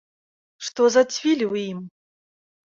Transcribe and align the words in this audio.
Што 0.69 0.87
за 0.95 1.03
цвіль 1.17 1.45
у 1.49 1.51
ім? 1.67 1.85